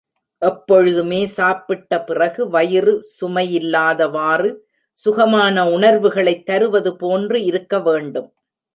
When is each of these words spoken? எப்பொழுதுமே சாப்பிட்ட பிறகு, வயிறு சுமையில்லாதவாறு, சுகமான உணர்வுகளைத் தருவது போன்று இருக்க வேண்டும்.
எப்பொழுதுமே 0.37 1.25
சாப்பிட்ட 1.25 2.03
பிறகு, 2.03 2.49
வயிறு 2.49 3.05
சுமையில்லாதவாறு, 3.21 4.55
சுகமான 4.93 5.69
உணர்வுகளைத் 5.69 6.43
தருவது 6.43 6.97
போன்று 6.97 7.43
இருக்க 7.43 7.79
வேண்டும். 7.79 8.33